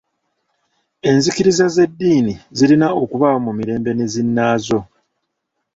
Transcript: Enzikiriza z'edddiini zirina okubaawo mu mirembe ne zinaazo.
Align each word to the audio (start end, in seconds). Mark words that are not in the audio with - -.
Enzikiriza 1.09 1.65
z'edddiini 1.75 2.33
zirina 2.57 2.87
okubaawo 3.03 3.39
mu 3.45 3.51
mirembe 3.59 3.91
ne 3.95 4.05
zinaazo. 4.13 4.79